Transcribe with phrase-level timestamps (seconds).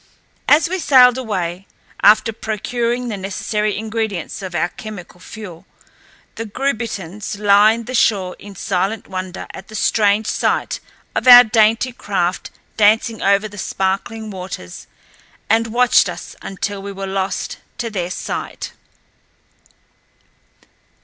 [0.47, 1.67] As we sailed away,
[2.01, 5.67] after procuring the necessary ingredients of our chemical fuel,
[6.37, 10.79] the Grubittens lined the shore in silent wonder at the strange sight
[11.13, 14.87] of our dainty craft dancing over the sparkling waters,
[15.51, 18.71] and watched us until we were lost to their sight.